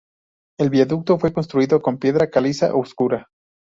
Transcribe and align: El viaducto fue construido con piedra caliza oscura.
El 0.57 0.71
viaducto 0.71 1.19
fue 1.19 1.31
construido 1.31 1.79
con 1.79 1.99
piedra 1.99 2.31
caliza 2.31 2.73
oscura. 2.75 3.27